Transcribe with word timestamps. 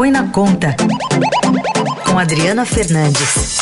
Põe 0.00 0.10
na 0.10 0.26
Conta, 0.28 0.74
com 2.06 2.18
Adriana 2.18 2.64
Fernandes. 2.64 3.58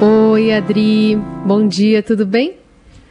Oi, 0.00 0.52
Adri. 0.52 1.14
Bom 1.46 1.68
dia, 1.68 2.02
tudo 2.02 2.26
bem? 2.26 2.54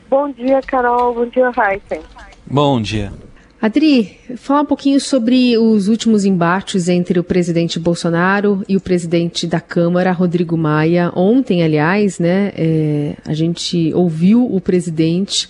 Bom 0.09 0.29
dia, 0.33 0.59
Carol. 0.67 1.13
Bom 1.13 1.25
dia, 1.27 1.49
Heisen. 1.49 2.03
Bom 2.45 2.81
dia. 2.81 3.13
Adri, 3.61 4.17
falar 4.35 4.63
um 4.63 4.65
pouquinho 4.65 4.99
sobre 4.99 5.57
os 5.57 5.87
últimos 5.87 6.25
embates 6.25 6.89
entre 6.89 7.21
o 7.21 7.23
presidente 7.23 7.79
Bolsonaro 7.79 8.65
e 8.67 8.75
o 8.75 8.81
presidente 8.81 9.47
da 9.47 9.61
Câmara, 9.61 10.11
Rodrigo 10.11 10.57
Maia. 10.57 11.09
Ontem, 11.15 11.63
aliás, 11.63 12.19
né, 12.19 12.51
é, 12.53 13.15
a 13.25 13.33
gente 13.33 13.93
ouviu 13.93 14.43
o 14.43 14.59
presidente 14.59 15.47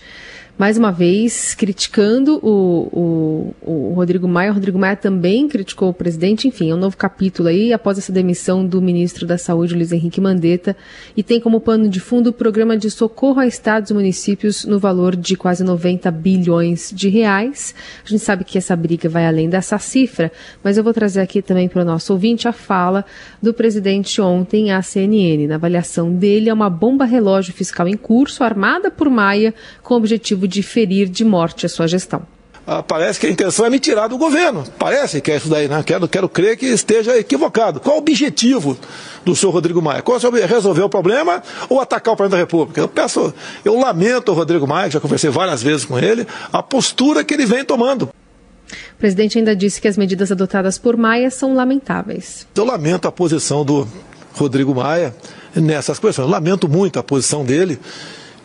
mais 0.57 0.77
uma 0.77 0.91
vez 0.91 1.55
criticando 1.55 2.39
o, 2.43 3.53
o, 3.63 3.71
o, 3.71 3.93
Rodrigo 3.93 4.27
Maia. 4.27 4.51
O 4.51 4.53
Rodrigo 4.53 4.77
Maia 4.77 4.95
também 4.95 5.47
criticou 5.47 5.89
o 5.89 5.93
presidente. 5.93 6.47
Enfim, 6.47 6.69
é 6.69 6.75
um 6.75 6.77
novo 6.77 6.95
capítulo 6.95 7.49
aí 7.49 7.73
após 7.73 7.97
essa 7.97 8.11
demissão 8.11 8.65
do 8.65 8.81
ministro 8.81 9.25
da 9.25 9.37
Saúde, 9.37 9.73
Luiz 9.73 9.91
Henrique 9.91 10.21
Mandetta, 10.21 10.75
e 11.17 11.23
tem 11.23 11.39
como 11.39 11.59
pano 11.59 11.89
de 11.89 11.99
fundo 11.99 12.29
o 12.29 12.33
programa 12.33 12.77
de 12.77 12.91
socorro 12.91 13.39
a 13.39 13.47
estados 13.47 13.89
e 13.89 13.93
municípios 13.93 14.65
no 14.65 14.77
valor 14.77 15.15
de 15.15 15.35
quase 15.35 15.63
90 15.63 16.11
bilhões 16.11 16.91
de 16.93 17.09
reais. 17.09 17.73
A 18.05 18.09
gente 18.09 18.23
sabe 18.23 18.43
que 18.43 18.57
essa 18.57 18.75
briga 18.75 19.09
vai 19.09 19.25
além 19.25 19.49
dessa 19.49 19.79
cifra, 19.79 20.31
mas 20.63 20.77
eu 20.77 20.83
vou 20.83 20.93
trazer 20.93 21.21
aqui 21.21 21.41
também 21.41 21.67
para 21.67 21.81
o 21.81 21.85
nosso 21.85 22.13
ouvinte 22.13 22.47
a 22.47 22.51
fala 22.51 23.03
do 23.41 23.53
presidente 23.53 24.21
ontem 24.21 24.71
à 24.71 24.81
CNN. 24.81 25.47
Na 25.47 25.55
avaliação 25.55 26.13
dele, 26.13 26.49
é 26.49 26.53
uma 26.53 26.69
bomba 26.69 27.05
relógio 27.05 27.53
fiscal 27.53 27.87
em 27.87 27.97
curso, 27.97 28.43
armada 28.43 28.91
por 28.91 29.09
Maia, 29.09 29.53
com 29.81 29.95
o 29.95 29.97
objetivo 29.97 30.40
de 30.47 30.63
ferir 30.63 31.07
de 31.07 31.23
morte 31.23 31.65
a 31.65 31.69
sua 31.69 31.87
gestão. 31.87 32.23
Ah, 32.65 32.83
parece 32.83 33.19
que 33.19 33.25
a 33.25 33.29
intenção 33.29 33.65
é 33.65 33.69
me 33.69 33.79
tirar 33.79 34.07
do 34.07 34.17
governo. 34.17 34.63
Parece 34.77 35.19
que 35.19 35.31
é 35.31 35.37
isso 35.37 35.49
daí, 35.49 35.67
né? 35.67 35.81
Quero, 35.83 36.07
quero 36.07 36.29
crer 36.29 36.55
que 36.55 36.67
esteja 36.67 37.17
equivocado. 37.17 37.79
Qual 37.79 37.95
o 37.95 37.99
objetivo 37.99 38.77
do 39.25 39.35
senhor 39.35 39.51
Rodrigo 39.51 39.81
Maia? 39.81 40.01
Qual 40.01 40.17
é 40.17 40.45
resolver 40.45 40.83
o 40.83 40.89
problema 40.89 41.41
ou 41.67 41.81
atacar 41.81 42.13
o 42.13 42.17
presidente 42.17 42.37
da 42.37 42.43
República? 42.43 42.79
Eu 42.79 42.87
peço, 42.87 43.33
eu 43.65 43.79
lamento 43.79 44.31
o 44.31 44.35
Rodrigo 44.35 44.67
Maia, 44.67 44.91
já 44.91 44.99
conversei 44.99 45.29
várias 45.31 45.63
vezes 45.63 45.85
com 45.85 45.97
ele, 45.97 46.27
a 46.53 46.61
postura 46.61 47.23
que 47.23 47.33
ele 47.33 47.45
vem 47.45 47.65
tomando. 47.65 48.03
O 48.03 48.97
presidente 48.99 49.39
ainda 49.39 49.55
disse 49.55 49.81
que 49.81 49.87
as 49.87 49.97
medidas 49.97 50.31
adotadas 50.31 50.77
por 50.77 50.95
Maia 50.95 51.31
são 51.31 51.55
lamentáveis. 51.55 52.47
Eu 52.55 52.63
lamento 52.63 53.07
a 53.07 53.11
posição 53.11 53.65
do 53.65 53.87
Rodrigo 54.33 54.75
Maia 54.75 55.15
nessas 55.55 55.97
questões. 55.97 56.25
Eu 56.25 56.31
lamento 56.31 56.69
muito 56.69 56.99
a 56.99 57.03
posição 57.03 57.43
dele 57.43 57.79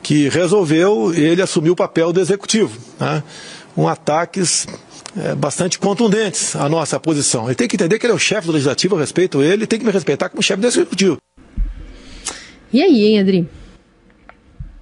que 0.06 0.28
resolveu 0.28 1.12
ele 1.12 1.42
assumir 1.42 1.70
o 1.70 1.74
papel 1.74 2.12
do 2.12 2.20
executivo. 2.20 2.78
Né? 3.00 3.24
Um 3.76 3.88
ataques 3.88 4.64
é, 5.18 5.34
bastante 5.34 5.80
contundentes 5.80 6.54
à 6.54 6.68
nossa 6.68 7.00
posição. 7.00 7.46
Ele 7.46 7.56
tem 7.56 7.66
que 7.66 7.74
entender 7.74 7.98
que 7.98 8.06
ele 8.06 8.12
é 8.12 8.14
o 8.14 8.18
chefe 8.18 8.46
do 8.46 8.52
legislativo, 8.52 8.94
eu 8.94 9.00
respeito 9.00 9.42
ele, 9.42 9.66
tem 9.66 9.80
que 9.80 9.84
me 9.84 9.90
respeitar 9.90 10.28
como 10.28 10.40
chefe 10.40 10.60
do 10.60 10.66
executivo. 10.68 11.16
E 12.72 12.80
aí, 12.80 13.04
hein, 13.04 13.18
Adri? 13.18 13.48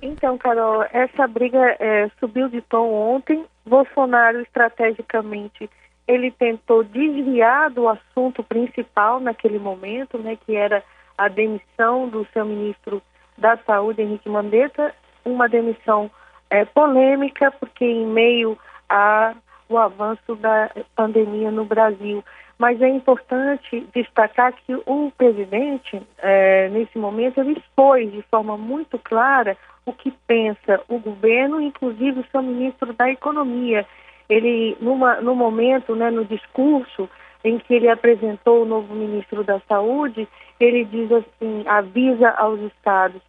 Então, 0.03 0.37
Carol, 0.37 0.85
essa 0.93 1.27
briga 1.27 1.75
é, 1.81 2.11
subiu 2.21 2.51
de 2.51 2.61
tom 2.61 2.93
ontem. 2.93 3.47
Bolsonaro, 3.65 4.43
estrategicamente, 4.43 5.71
ele 6.07 6.31
tentou 6.33 6.85
desviar 6.85 7.71
do 7.71 7.89
assunto 7.89 8.45
principal 8.45 9.21
naquele 9.21 9.59
momento, 9.59 10.19
né, 10.19 10.37
que 10.45 10.55
era 10.55 10.85
a 11.17 11.29
demissão 11.29 12.11
do 12.11 12.27
seu 12.35 12.45
ministro 12.45 13.01
da 13.39 13.57
Saúde, 13.67 14.03
Henrique 14.03 14.29
Mandetta, 14.29 14.93
uma 15.25 15.49
demissão 15.49 16.11
é, 16.51 16.65
polêmica, 16.65 17.51
porque 17.53 17.85
em 17.85 18.07
meio 18.07 18.59
ao 18.89 19.79
avanço 19.79 20.37
da 20.37 20.71
pandemia 20.95 21.51
no 21.51 21.65
Brasil. 21.65 22.23
Mas 22.59 22.81
é 22.81 22.89
importante 22.89 23.87
destacar 23.93 24.53
que 24.53 24.75
o 24.87 25.11
presidente, 25.17 26.01
é, 26.19 26.69
nesse 26.69 26.97
momento, 26.99 27.41
ele 27.41 27.59
expôs 27.59 28.13
de 28.13 28.23
forma 28.31 28.57
muito 28.57 28.99
clara 28.99 29.57
o 29.85 29.93
que 29.93 30.13
pensa 30.27 30.81
o 30.89 30.99
governo, 30.99 31.61
inclusive 31.61 32.21
o 32.21 32.27
seu 32.31 32.43
ministro 32.43 32.93
da 32.93 33.11
Economia. 33.11 33.85
Ele, 34.29 34.77
numa, 34.81 35.21
no 35.21 35.35
momento, 35.35 35.97
né, 35.97 36.11
no 36.11 36.25
discurso 36.25 37.09
em 37.43 37.59
que 37.59 37.75
ele 37.75 37.89
apresentou 37.89 38.63
o 38.63 38.67
novo 38.67 38.95
ministro 38.95 39.45
da 39.45 39.61
Saúde, 39.69 40.27
ele 40.59 40.85
diz 40.85 41.11
assim, 41.13 41.65
avisa 41.67 42.31
aos 42.31 42.61
estados 42.61 43.21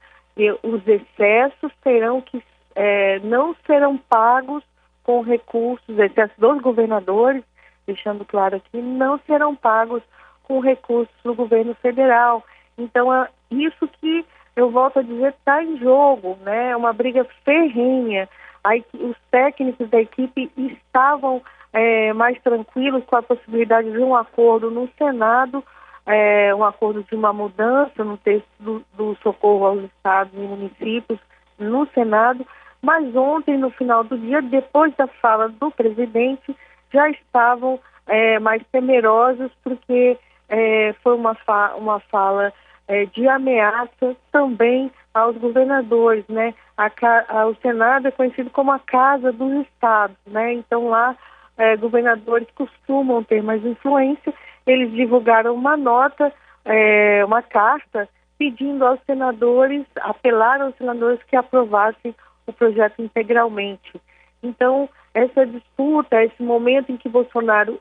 os 0.64 0.88
excessos 0.88 1.72
terão 1.84 2.22
que 2.22 2.44
é, 2.76 3.20
não 3.20 3.56
serão 3.66 3.98
pagos 3.98 4.64
com 5.04 5.22
recursos, 5.22 5.98
excessos 5.98 6.38
dos 6.38 6.62
governadores, 6.62 7.44
deixando 7.88 8.26
claro 8.26 8.58
aqui, 8.58 8.82
não 8.82 9.20
serão 9.20 9.56
pagos 9.56 10.04
com 10.44 10.60
recursos 10.60 11.16
do 11.24 11.34
governo 11.34 11.74
federal. 11.76 12.44
Então, 12.78 13.14
é 13.14 13.30
isso 13.50 13.88
que 14.00 14.26
eu 14.56 14.70
volto 14.72 15.00
a 15.00 15.04
dizer 15.04 15.30
está 15.30 15.64
em 15.64 15.78
jogo, 15.78 16.38
né? 16.42 16.72
É 16.72 16.76
uma 16.76 16.92
briga 16.92 17.26
ferrenha. 17.44 18.28
Aí, 18.64 18.84
os 18.94 19.16
técnicos 19.30 19.90
da 19.90 20.02
equipe 20.02 20.52
estavam 20.58 21.42
é, 21.72 22.14
mais 22.14 22.42
tranquilos 22.42 23.04
com 23.06 23.16
a 23.16 23.24
possibilidade 23.24 23.92
de 23.92 24.00
um 24.00 24.16
acordo 24.16 24.72
no 24.72 24.90
Senado 24.98 25.64
é, 26.06 26.54
um 26.54 26.64
acordo 26.64 27.04
de 27.04 27.16
uma 27.16 27.34
mudança 27.34 28.04
no 28.04 28.18
texto 28.18 28.48
do, 28.60 28.84
do 28.94 29.18
socorro 29.24 29.66
aos 29.66 29.84
estados 29.84 30.34
e 30.34 30.38
municípios 30.38 31.20
no 31.58 31.88
Senado, 31.88 32.46
mas 32.82 33.16
ontem, 33.16 33.58
no 33.58 33.72
final 33.72 34.04
do 34.04 34.18
dia, 34.18 34.42
depois 34.42 34.94
da 34.96 35.08
fala 35.08 35.50
do 35.50 35.72
presidente, 35.72 36.56
já 36.94 37.10
estavam 37.10 37.80
é, 38.06 38.40
mais 38.40 38.62
temerosos, 38.72 39.52
porque 39.64 40.18
é, 40.48 40.94
foi 41.02 41.16
uma, 41.16 41.34
fa 41.34 41.74
uma 41.76 42.00
fala 42.00 42.54
é, 42.88 43.06
de 43.06 43.28
ameaça 43.28 44.16
também 44.32 44.92
aos 45.14 45.36
governadores, 45.38 46.26
né? 46.28 46.54
A, 46.78 46.92
a, 47.30 47.48
o 47.48 47.56
Senado 47.56 48.08
é 48.08 48.12
conhecido 48.12 48.50
como 48.50 48.72
a 48.72 48.80
casa 48.80 49.32
dos 49.32 49.66
estados, 49.66 50.18
né? 50.28 50.54
Então 50.54 50.90
lá 50.90 51.16
é, 51.58 51.76
governadores 51.78 52.48
costumam 52.54 53.24
ter 53.24 53.42
mais 53.42 53.66
influência 53.66 54.34
eles 54.66 54.92
divulgaram 54.92 55.54
uma 55.54 55.78
nota, 55.78 56.32
é, 56.64 57.24
uma 57.26 57.42
carta, 57.42 58.10
pedindo 58.38 58.86
aos 58.86 59.00
senadores, 59.06 59.86
apelaram 60.02 60.68
aos 60.68 60.76
senadores 60.78 61.22
que 61.24 61.36
aprovassem 61.36 62.16
o 62.48 62.54
projeto 62.54 63.02
integralmente. 63.02 64.00
Então, 64.42 64.90
essa 65.14 65.46
disputa, 65.46 66.24
esse 66.24 66.44
momento 66.44 66.92
em 66.92 66.98
que 66.98 67.10
Bolsonaro 67.10 67.80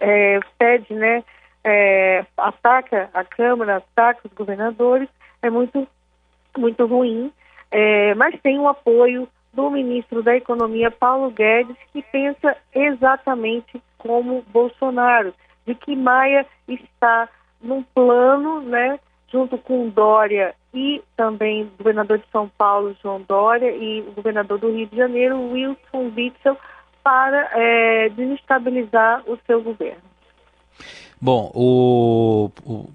é, 0.00 0.40
pede, 0.58 0.94
né, 0.94 1.24
é, 1.64 2.24
ataca 2.36 3.10
a 3.12 3.24
Câmara, 3.24 3.76
ataca 3.76 4.20
os 4.24 4.32
governadores, 4.32 5.08
é 5.42 5.50
muito, 5.50 5.86
muito 6.56 6.86
ruim, 6.86 7.32
é, 7.70 8.14
mas 8.14 8.40
tem 8.40 8.58
o 8.58 8.68
apoio 8.68 9.28
do 9.52 9.70
ministro 9.70 10.22
da 10.22 10.36
Economia, 10.36 10.90
Paulo 10.90 11.30
Guedes, 11.30 11.76
que 11.92 12.02
pensa 12.02 12.56
exatamente 12.74 13.80
como 13.98 14.44
Bolsonaro 14.48 15.32
de 15.66 15.74
que 15.74 15.96
Maia 15.96 16.46
está 16.68 17.28
num 17.60 17.82
plano, 17.82 18.60
né, 18.60 18.98
junto 19.30 19.58
com 19.58 19.88
Dória 19.88 20.54
e 20.72 21.02
também 21.16 21.62
o 21.62 21.70
governador 21.78 22.18
de 22.18 22.24
São 22.30 22.48
Paulo, 22.48 22.96
João 23.02 23.20
Dória, 23.22 23.70
e 23.70 24.00
o 24.00 24.12
governador 24.12 24.58
do 24.58 24.70
Rio 24.70 24.86
de 24.86 24.96
Janeiro, 24.96 25.50
Wilson 25.50 26.12
Witzel, 26.16 26.56
para 27.02 27.50
é, 27.52 28.08
desestabilizar 28.10 29.22
o 29.26 29.38
seu 29.46 29.62
governo. 29.62 30.02
Bom, 31.20 31.50
o, 31.54 32.50
o 32.64 32.88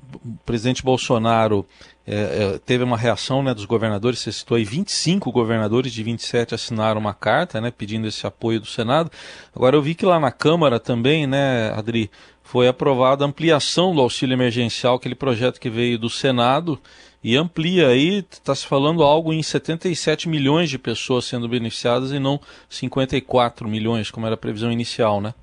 presidente 0.46 0.84
Bolsonaro 0.84 1.66
é, 2.06 2.16
é, 2.56 2.60
teve 2.60 2.84
uma 2.84 2.98
reação 2.98 3.44
né, 3.44 3.54
dos 3.54 3.66
governadores, 3.66 4.20
você 4.20 4.32
citou 4.32 4.58
aí 4.58 4.64
25 4.64 5.32
governadores 5.32 5.94
de 5.94 6.02
27 6.02 6.56
assinaram 6.56 7.00
uma 7.00 7.14
carta 7.14 7.62
né, 7.62 7.70
pedindo 7.70 8.08
esse 8.08 8.26
apoio 8.26 8.60
do 8.60 8.66
Senado. 8.66 9.12
Agora 9.56 9.76
eu 9.76 9.82
vi 9.82 9.94
que 9.94 10.06
lá 10.06 10.20
na 10.20 10.32
Câmara 10.32 10.80
também, 10.80 11.28
né, 11.28 11.72
Adri, 11.76 12.10
foi 12.44 12.68
aprovada 12.68 13.24
a 13.24 13.28
ampliação 13.28 13.94
do 13.94 14.02
auxílio 14.02 14.34
emergencial, 14.34 14.96
aquele 14.96 15.14
projeto 15.14 15.60
que 15.60 15.70
veio 15.70 16.00
do 16.00 16.10
Senado, 16.10 16.80
e 17.24 17.36
amplia 17.36 17.90
aí, 17.90 18.26
está 18.32 18.56
se 18.56 18.66
falando 18.66 19.04
algo 19.04 19.32
em 19.32 19.44
77 19.44 20.28
milhões 20.28 20.70
de 20.70 20.80
pessoas 20.80 21.26
sendo 21.26 21.48
beneficiadas 21.48 22.12
e 22.12 22.18
não 22.18 22.40
54 22.68 23.68
milhões, 23.68 24.10
como 24.10 24.26
era 24.26 24.34
a 24.34 24.38
previsão 24.38 24.72
inicial, 24.72 25.22
né? 25.22 25.34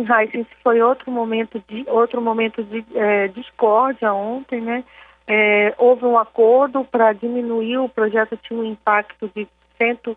Raíssa, 0.00 0.38
esse 0.38 0.54
foi 0.62 0.80
outro 0.80 1.10
momento 1.10 1.62
de 1.68 1.84
outro 1.88 2.22
momento 2.22 2.62
de 2.64 2.84
é, 2.94 3.28
discórdia 3.28 4.12
ontem, 4.14 4.60
né? 4.60 4.82
É, 5.26 5.74
houve 5.78 6.04
um 6.04 6.18
acordo 6.18 6.84
para 6.84 7.12
diminuir 7.12 7.78
o 7.78 7.88
projeto 7.88 8.36
tinha 8.36 8.58
um 8.58 8.64
impacto 8.64 9.30
de 9.34 9.46
cento, 9.76 10.16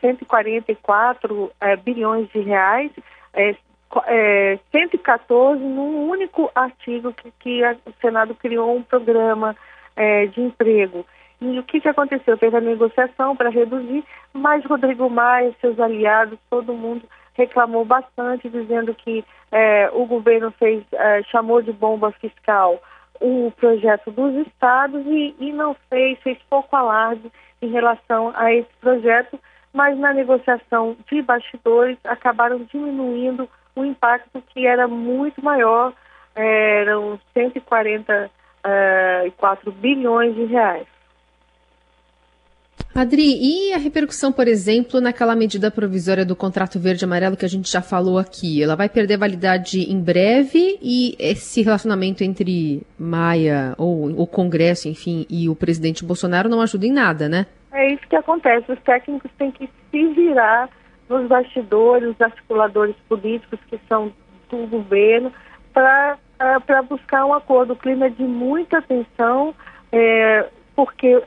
144 0.00 1.50
é, 1.60 1.76
bilhões 1.76 2.28
de 2.30 2.40
reais, 2.40 2.90
é, 3.34 3.54
é, 4.06 4.58
114 4.70 5.62
num 5.62 6.08
único 6.08 6.50
artigo 6.54 7.12
que, 7.12 7.32
que 7.40 7.64
a, 7.64 7.76
o 7.84 7.92
Senado 8.00 8.34
criou 8.34 8.74
um 8.76 8.82
programa 8.82 9.56
é, 9.96 10.26
de 10.26 10.40
emprego. 10.40 11.04
E 11.40 11.58
o 11.58 11.62
que, 11.62 11.80
que 11.80 11.88
aconteceu? 11.88 12.36
Teve 12.36 12.56
a 12.56 12.60
negociação 12.60 13.36
para 13.36 13.50
reduzir, 13.50 14.04
mas 14.32 14.64
Rodrigo 14.64 15.08
Maia, 15.08 15.54
seus 15.60 15.78
aliados, 15.78 16.38
todo 16.50 16.72
mundo 16.74 17.02
reclamou 17.38 17.84
bastante, 17.84 18.50
dizendo 18.50 18.92
que 18.92 19.24
é, 19.52 19.88
o 19.92 20.04
governo 20.04 20.50
fez, 20.58 20.82
é, 20.92 21.22
chamou 21.22 21.62
de 21.62 21.72
bomba 21.72 22.10
fiscal 22.20 22.82
o 23.20 23.52
projeto 23.56 24.10
dos 24.10 24.34
estados 24.46 25.06
e, 25.06 25.34
e 25.38 25.52
não 25.52 25.76
fez, 25.88 26.18
fez 26.20 26.36
pouco 26.50 26.74
alarde 26.74 27.30
em 27.62 27.68
relação 27.68 28.32
a 28.34 28.52
esse 28.52 28.68
projeto, 28.80 29.38
mas 29.72 29.96
na 29.98 30.12
negociação 30.12 30.96
de 31.10 31.22
bastidores 31.22 31.96
acabaram 32.04 32.58
diminuindo 32.64 33.48
o 33.74 33.82
impacto 33.84 34.42
que 34.48 34.66
era 34.66 34.86
muito 34.88 35.42
maior, 35.42 35.94
eram 36.34 37.18
144 37.34 39.70
uh, 39.70 39.72
bilhões 39.72 40.34
de 40.34 40.44
reais. 40.44 40.86
Adri, 42.94 43.38
e 43.40 43.72
a 43.74 43.78
repercussão, 43.78 44.32
por 44.32 44.48
exemplo, 44.48 45.00
naquela 45.00 45.36
medida 45.36 45.70
provisória 45.70 46.24
do 46.24 46.34
contrato 46.34 46.80
verde 46.80 47.04
amarelo 47.04 47.36
que 47.36 47.44
a 47.44 47.48
gente 47.48 47.70
já 47.70 47.80
falou 47.80 48.18
aqui? 48.18 48.60
Ela 48.60 48.74
vai 48.74 48.88
perder 48.88 49.16
validade 49.16 49.80
em 49.80 50.02
breve 50.02 50.78
e 50.82 51.14
esse 51.18 51.62
relacionamento 51.62 52.24
entre 52.24 52.82
Maia 52.98 53.74
ou 53.78 54.20
o 54.20 54.26
Congresso, 54.26 54.88
enfim, 54.88 55.24
e 55.30 55.48
o 55.48 55.54
presidente 55.54 56.04
Bolsonaro 56.04 56.48
não 56.48 56.60
ajuda 56.60 56.86
em 56.86 56.92
nada, 56.92 57.28
né? 57.28 57.46
É 57.72 57.92
isso 57.92 58.02
que 58.08 58.16
acontece. 58.16 58.72
Os 58.72 58.80
técnicos 58.80 59.30
têm 59.38 59.52
que 59.52 59.68
se 59.90 60.06
virar 60.14 60.68
nos 61.08 61.28
bastidores, 61.28 62.10
os 62.10 62.20
articuladores 62.20 62.96
políticos 63.08 63.60
que 63.68 63.78
são 63.88 64.12
do 64.50 64.66
governo, 64.66 65.32
para 65.72 66.82
buscar 66.88 67.24
um 67.26 67.34
acordo. 67.34 67.74
O 67.74 67.76
clima 67.76 68.06
é 68.06 68.10
de 68.10 68.24
muita 68.24 68.82
tensão. 68.82 69.54
É, 69.92 70.46
porque 70.78 71.20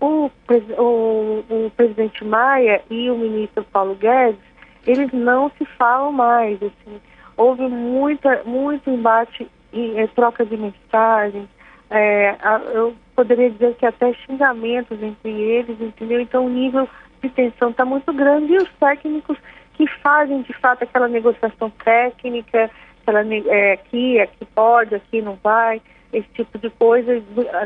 o, 0.00 0.28
o, 0.50 1.44
o, 1.48 1.70
presidente 1.76 2.24
Maia 2.24 2.82
e 2.90 3.08
o 3.08 3.16
ministro 3.16 3.62
Paulo 3.62 3.94
Guedes, 3.94 4.40
eles 4.84 5.12
não 5.12 5.48
se 5.56 5.64
falam 5.64 6.10
mais, 6.10 6.60
assim, 6.60 7.00
houve 7.36 7.68
muita, 7.68 8.42
muito 8.42 8.90
embate 8.90 9.48
e 9.72 9.96
é, 9.96 10.08
troca 10.08 10.44
de 10.44 10.56
mensagens, 10.56 11.48
é, 11.88 12.34
eu 12.72 12.92
poderia 13.14 13.48
dizer 13.50 13.76
que 13.76 13.86
até 13.86 14.12
xingamentos 14.12 15.00
entre 15.00 15.30
eles, 15.30 15.80
entendeu? 15.80 16.20
Então 16.20 16.46
o 16.46 16.50
nível 16.50 16.88
de 17.22 17.28
tensão 17.28 17.70
está 17.70 17.84
muito 17.84 18.12
grande 18.12 18.54
e 18.54 18.56
os 18.56 18.72
técnicos 18.80 19.38
que 19.74 19.86
fazem 20.02 20.42
de 20.42 20.52
fato 20.54 20.82
aquela 20.82 21.06
negociação 21.06 21.70
técnica, 21.84 22.68
aquela, 23.02 23.24
é, 23.24 23.74
aqui, 23.74 24.18
aqui 24.18 24.44
pode, 24.46 24.96
aqui 24.96 25.22
não 25.22 25.38
vai, 25.40 25.80
esse 26.12 26.28
tipo 26.34 26.58
de 26.58 26.70
coisa, 26.70 27.22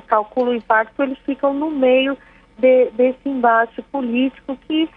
calcula 0.06 0.50
o 0.50 0.54
impacto, 0.54 1.02
eles 1.02 1.18
ficam 1.20 1.54
no 1.54 1.70
meio 1.70 2.16
de, 2.58 2.90
desse 2.90 3.28
embate 3.28 3.80
político 3.82 4.56
que, 4.68 4.88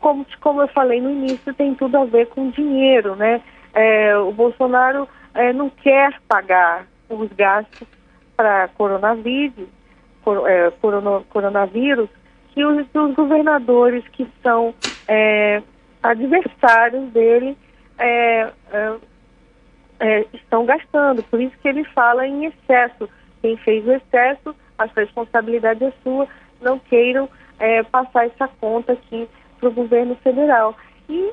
como, 0.00 0.24
como 0.40 0.62
eu 0.62 0.68
falei 0.68 1.00
no 1.00 1.10
início, 1.10 1.52
tem 1.54 1.74
tudo 1.74 1.96
a 1.98 2.04
ver 2.04 2.26
com 2.28 2.50
dinheiro, 2.50 3.16
né? 3.16 3.40
É, 3.74 4.16
o 4.16 4.32
Bolsonaro 4.32 5.08
é, 5.34 5.52
não 5.52 5.70
quer 5.70 6.20
pagar 6.28 6.86
os 7.08 7.28
gastos 7.32 7.88
para 8.36 8.68
coronavírus, 8.68 9.68
cor, 10.22 10.48
é, 10.48 10.70
coronavírus 11.30 12.08
que 12.54 12.64
os, 12.64 12.86
os, 12.94 13.14
governadores 13.14 14.06
que 14.08 14.28
são 14.42 14.74
adversários 16.02 17.10
dele 17.12 17.56
é, 20.02 20.26
estão 20.34 20.66
gastando. 20.66 21.22
Por 21.22 21.40
isso 21.40 21.56
que 21.62 21.68
ele 21.68 21.84
fala 21.84 22.26
em 22.26 22.46
excesso. 22.46 23.08
Quem 23.40 23.56
fez 23.58 23.86
o 23.86 23.92
excesso, 23.92 24.54
a 24.76 24.86
responsabilidade 24.86 25.84
é 25.84 25.92
sua. 26.02 26.26
Não 26.60 26.78
queiram 26.78 27.28
é, 27.60 27.84
passar 27.84 28.26
essa 28.26 28.48
conta 28.60 28.92
aqui 28.92 29.28
para 29.58 29.68
o 29.68 29.72
governo 29.72 30.16
federal. 30.16 30.76
E 31.08 31.32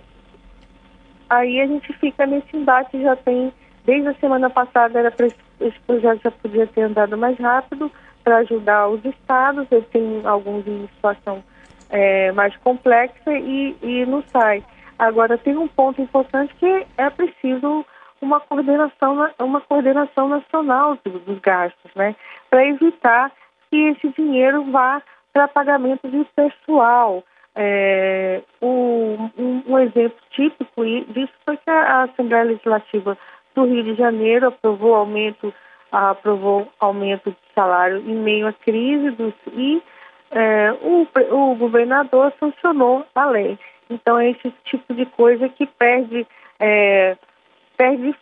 aí 1.29 1.59
a 1.59 1.65
gente 1.65 1.91
fica 1.93 2.27
nesse 2.27 2.55
embate, 2.55 3.01
já 3.01 3.15
tem, 3.15 3.51
desde 3.85 4.09
a 4.09 4.13
semana 4.15 4.49
passada, 4.51 4.99
era 4.99 5.13
esse 5.59 5.79
projeto 5.87 6.21
já 6.23 6.31
podia 6.31 6.67
ter 6.67 6.81
andado 6.81 7.17
mais 7.17 7.37
rápido 7.39 7.91
para 8.23 8.37
ajudar 8.37 8.87
os 8.87 9.03
estados, 9.03 9.67
ele 9.71 9.85
tem 9.91 10.21
alguns 10.25 10.65
em 10.67 10.87
situação 10.95 11.43
é, 11.89 12.31
mais 12.31 12.55
complexa 12.57 13.31
e, 13.31 13.75
e 13.81 14.05
não 14.05 14.23
sai. 14.31 14.63
Agora 14.97 15.37
tem 15.37 15.57
um 15.57 15.67
ponto 15.67 16.01
importante 16.01 16.53
que 16.55 16.85
é 16.97 17.09
preciso 17.09 17.85
uma 18.21 18.39
coordenação, 18.39 19.29
uma 19.39 19.61
coordenação 19.61 20.27
nacional 20.27 20.97
dos 21.03 21.39
gastos, 21.39 21.91
né? 21.95 22.15
Para 22.49 22.65
evitar 22.65 23.31
que 23.69 23.77
esse 23.89 24.09
dinheiro 24.09 24.63
vá 24.71 25.01
para 25.33 25.47
pagamento 25.47 26.07
de 26.09 26.25
pessoal. 26.35 27.23
É, 27.55 28.41
um, 28.61 29.29
um, 29.67 29.79
exemplo 29.79 30.17
típico 30.31 30.85
disso 30.85 31.33
foi 31.45 31.57
que 31.57 31.69
a 31.69 32.03
Assembleia 32.03 32.45
Legislativa 32.45 33.17
do 33.55 33.65
Rio 33.65 33.83
de 33.83 33.95
Janeiro 33.95 34.47
aprovou 34.47 34.95
aumento, 34.95 35.53
aprovou 35.91 36.67
aumento 36.79 37.31
de 37.31 37.37
salário 37.53 37.97
em 37.97 38.15
meio 38.15 38.47
à 38.47 38.53
crise 38.53 39.11
dos, 39.11 39.33
e 39.53 39.81
é, 40.31 40.71
o, 40.81 41.07
o 41.31 41.55
governador 41.55 42.31
sancionou 42.39 43.05
a 43.15 43.25
lei. 43.25 43.57
Então 43.89 44.19
é 44.19 44.29
esse 44.29 44.53
tipo 44.65 44.93
de 44.93 45.05
coisa 45.07 45.49
que 45.49 45.65
perde 45.65 46.25
é, 46.59 47.17
perde, 47.79 48.13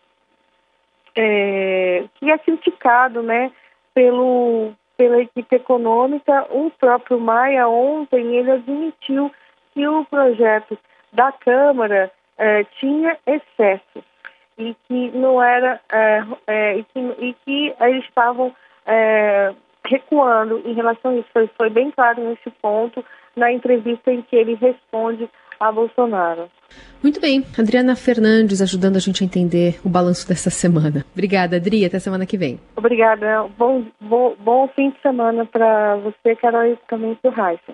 é, 1.16 2.06
que 2.14 2.30
é 2.30 2.38
criticado 2.38 3.24
né, 3.24 3.52
pelo, 3.96 4.72
pela 4.96 5.20
equipe 5.20 5.56
econômica. 5.56 6.46
O 6.52 6.70
próprio 6.70 7.20
Maia 7.20 7.68
ontem 7.68 8.36
ele 8.36 8.52
admitiu 8.52 9.32
que 9.74 9.88
o 9.88 10.06
projeto 10.06 10.78
da 11.12 11.32
Câmara 11.32 12.12
é, 12.38 12.64
tinha 12.80 13.18
excessos 13.26 14.04
e 14.60 14.76
que 14.88 15.10
não 15.18 15.42
era 15.42 15.82
é, 15.92 16.24
é, 16.46 16.78
e, 16.78 16.84
que, 16.84 17.00
e 17.00 17.34
que 17.44 17.76
eles 17.80 18.04
estavam 18.06 18.56
é, 18.86 19.54
recuando 19.88 20.62
em 20.66 20.74
relação 20.74 21.12
a 21.12 21.16
isso. 21.16 21.30
Foi, 21.34 21.50
foi 21.58 21.70
bem 21.72 21.90
claro 21.90 22.22
nesse 22.22 22.52
ponto 22.62 23.04
na 23.36 23.52
entrevista 23.52 24.12
em 24.12 24.22
que 24.22 24.36
ele 24.36 24.54
responde 24.54 25.28
a 25.60 25.72
Bolsonaro. 25.72 26.50
Muito 27.02 27.22
bem, 27.22 27.46
Adriana 27.58 27.96
Fernandes 27.96 28.62
ajudando 28.62 28.98
a 28.98 29.00
gente 29.00 29.24
a 29.24 29.26
entender 29.26 29.80
o 29.86 29.90
balanço 29.90 30.28
dessa 30.28 30.50
semana. 30.50 31.06
Obrigada, 31.14 31.58
Adri, 31.58 31.86
até 31.86 32.00
semana 32.00 32.26
que 32.26 32.38
vem. 32.38 32.60
Obrigada, 32.76 33.48
bom, 33.58 33.86
bom, 34.02 34.36
bom 34.40 34.68
fim 34.76 34.90
de 34.90 35.00
semana 35.02 35.46
para 35.46 35.98
você, 35.98 36.36
Carol, 36.36 36.66
e 36.66 36.78
também 36.90 37.16
para 37.16 37.32
o 37.32 37.34
Raíssa. 37.34 37.74